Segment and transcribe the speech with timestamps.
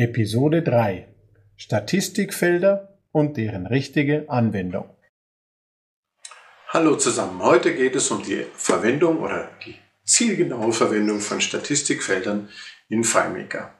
[0.00, 1.08] Episode 3
[1.58, 4.88] Statistikfelder und deren richtige Anwendung.
[6.68, 9.76] Hallo zusammen, heute geht es um die Verwendung oder die
[10.06, 12.48] zielgenaue Verwendung von Statistikfeldern
[12.88, 13.74] in FileMaker.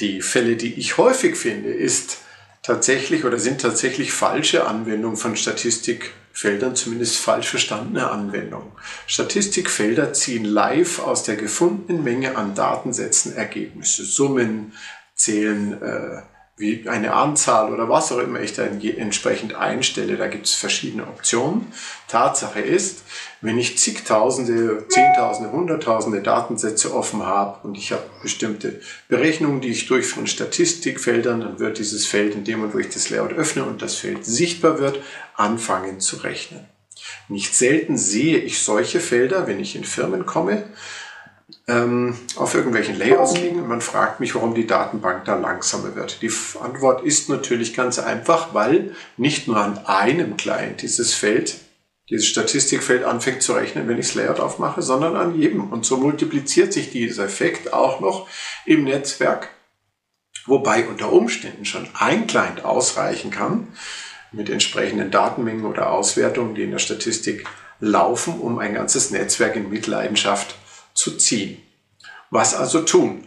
[0.00, 2.22] Die Fälle, die ich häufig finde, ist
[2.64, 6.25] tatsächlich oder sind tatsächlich falsche Anwendungen von Statistikfeldern,
[6.74, 8.72] zumindest falsch verstandene Anwendungen.
[9.06, 14.72] Statistikfelder ziehen live aus der gefundenen Menge an Datensätzen Ergebnisse, Summen,
[15.14, 16.22] zählen äh,
[16.58, 20.16] wie eine Anzahl oder was auch immer ich da entsprechend einstelle.
[20.16, 21.66] Da gibt es verschiedene Optionen.
[22.08, 23.02] Tatsache ist,
[23.42, 29.86] wenn ich zigtausende, zehntausende, hunderttausende Datensätze offen habe und ich habe bestimmte Berechnungen, die ich
[29.86, 33.64] durchführe in Statistikfeldern, dann wird dieses Feld in dem Moment, wo ich das Layout öffne
[33.64, 35.00] und das Feld sichtbar wird,
[35.34, 36.66] anfangen zu rechnen.
[37.28, 40.64] Nicht selten sehe ich solche Felder, wenn ich in Firmen komme,
[41.68, 46.22] ähm, auf irgendwelchen Layouts liegen und man fragt mich, warum die Datenbank da langsamer wird.
[46.22, 51.56] Die Antwort ist natürlich ganz einfach, weil nicht nur an einem Client dieses Feld,
[52.08, 55.72] dieses Statistikfeld anfängt zu rechnen, wenn ich das Layout aufmache, sondern an jedem.
[55.72, 58.28] Und so multipliziert sich dieser Effekt auch noch
[58.64, 59.48] im Netzwerk,
[60.46, 63.66] wobei unter Umständen schon ein Client ausreichen kann
[64.30, 67.44] mit entsprechenden Datenmengen oder Auswertungen, die in der Statistik
[67.80, 70.54] laufen, um ein ganzes Netzwerk in Mitleidenschaft
[71.06, 71.62] zu ziehen.
[72.30, 73.22] Was also tun?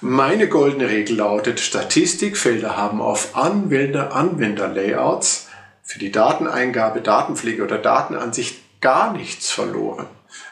[0.00, 5.46] Meine goldene Regel lautet, Statistikfelder haben auf Anwender, Anwenderlayouts
[5.84, 10.06] für die Dateneingabe, Datenpflege oder Datenansicht gar nichts verloren.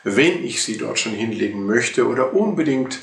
[0.05, 3.01] Wenn ich sie dort schon hinlegen möchte oder unbedingt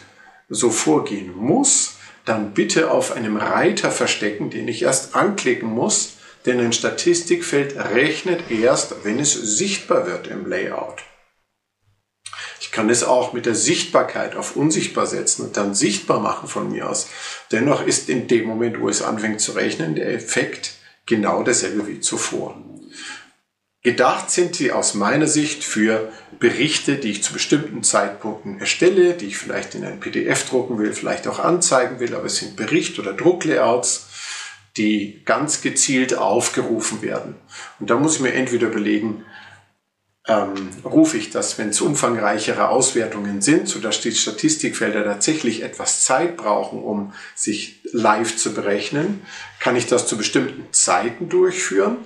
[0.48, 6.14] so vorgehen muss, dann bitte auf einem Reiter verstecken, den ich erst anklicken muss,
[6.46, 11.04] denn ein Statistikfeld rechnet erst, wenn es sichtbar wird im Layout
[12.76, 16.90] kann es auch mit der Sichtbarkeit auf unsichtbar setzen und dann sichtbar machen von mir
[16.90, 17.08] aus.
[17.54, 20.74] Dennoch ist in dem Moment, wo es anfängt zu rechnen, der Effekt
[21.06, 22.62] genau derselbe wie zuvor.
[23.82, 29.28] Gedacht sind sie aus meiner Sicht für Berichte, die ich zu bestimmten Zeitpunkten erstelle, die
[29.28, 33.00] ich vielleicht in ein PDF drucken will, vielleicht auch anzeigen will, aber es sind Bericht-
[33.00, 34.08] oder Drucklayouts,
[34.76, 37.36] die ganz gezielt aufgerufen werden.
[37.80, 39.24] Und da muss ich mir entweder überlegen,
[40.28, 46.36] ähm, rufe ich das, wenn es umfangreichere Auswertungen sind, sodass die Statistikfelder tatsächlich etwas Zeit
[46.36, 49.22] brauchen, um sich live zu berechnen,
[49.60, 51.98] kann ich das zu bestimmten Zeiten durchführen,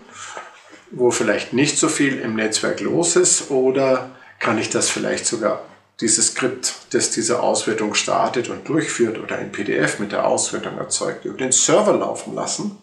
[0.91, 5.63] wo vielleicht nicht so viel im Netzwerk los ist, oder kann ich das vielleicht sogar
[6.01, 11.25] dieses Skript, das diese Auswertung startet und durchführt oder ein PDF mit der Auswertung erzeugt,
[11.25, 12.77] über den Server laufen lassen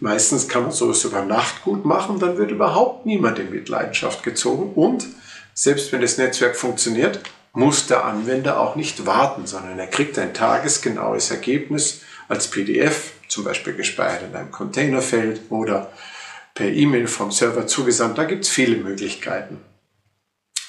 [0.00, 4.72] Meistens kann man sowas über Nacht gut machen, dann wird überhaupt niemand in Mitleidenschaft gezogen
[4.74, 5.06] und
[5.52, 7.20] selbst wenn das Netzwerk funktioniert,
[7.52, 13.44] muss der Anwender auch nicht warten, sondern er kriegt ein tagesgenaues Ergebnis als PDF, zum
[13.44, 15.92] Beispiel gespeichert in einem Containerfeld oder
[16.54, 18.16] per E-Mail vom Server zugesandt.
[18.18, 19.58] Da gibt es viele Möglichkeiten.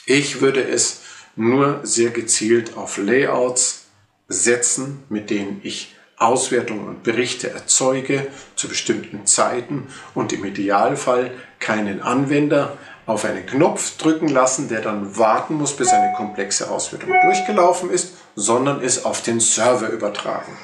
[0.05, 1.01] Ich würde es
[1.35, 3.85] nur sehr gezielt auf Layouts
[4.27, 12.01] setzen, mit denen ich Auswertungen und Berichte erzeuge zu bestimmten Zeiten und im Idealfall keinen
[12.01, 17.89] Anwender auf einen Knopf drücken lassen, der dann warten muss, bis eine komplexe Auswertung durchgelaufen
[17.89, 20.57] ist, sondern es auf den Server übertragen.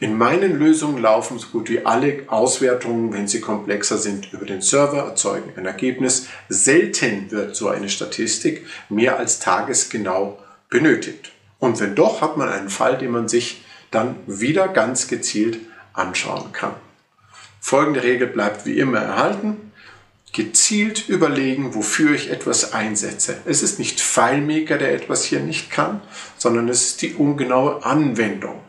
[0.00, 4.62] In meinen Lösungen laufen so gut wie alle Auswertungen, wenn sie komplexer sind, über den
[4.62, 6.26] Server, erzeugen ein Ergebnis.
[6.48, 10.38] Selten wird so eine Statistik mehr als tagesgenau
[10.70, 11.32] benötigt.
[11.58, 15.58] Und wenn doch, hat man einen Fall, den man sich dann wieder ganz gezielt
[15.92, 16.74] anschauen kann.
[17.60, 19.72] Folgende Regel bleibt wie immer erhalten.
[20.32, 23.36] Gezielt überlegen, wofür ich etwas einsetze.
[23.44, 26.00] Es ist nicht FileMaker, der etwas hier nicht kann,
[26.38, 28.60] sondern es ist die ungenaue Anwendung.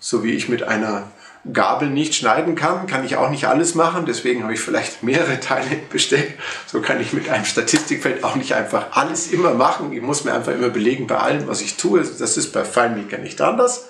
[0.00, 1.10] So wie ich mit einer
[1.52, 4.04] Gabel nicht schneiden kann, kann ich auch nicht alles machen.
[4.04, 6.38] Deswegen habe ich vielleicht mehrere Teile Besteck.
[6.66, 9.92] So kann ich mit einem Statistikfeld auch nicht einfach alles immer machen.
[9.92, 12.02] Ich muss mir einfach immer belegen bei allem, was ich tue.
[12.02, 13.89] Das ist bei FileMaker nicht anders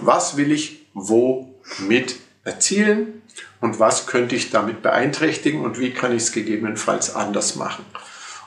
[0.00, 3.22] was will ich womit erzielen
[3.60, 7.84] und was könnte ich damit beeinträchtigen und wie kann ich es gegebenenfalls anders machen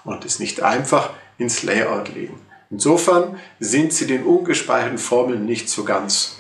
[0.03, 2.39] und es nicht einfach ins Layout legen.
[2.69, 6.37] Insofern sind sie den ungespeicherten Formeln nicht so ganz,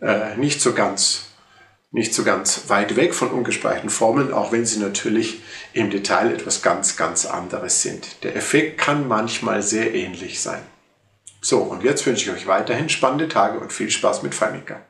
[0.00, 1.26] äh, nicht so ganz,
[1.90, 5.42] nicht so ganz weit weg von ungespeicherten Formeln, auch wenn sie natürlich
[5.72, 8.24] im Detail etwas ganz, ganz anderes sind.
[8.24, 10.62] Der Effekt kann manchmal sehr ähnlich sein.
[11.48, 14.84] So, und jetzt wünsche ich euch weiterhin spannende Tage und viel Spaß mit FileMaker.